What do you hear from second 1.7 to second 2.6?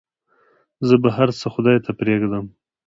ته پرېږدم.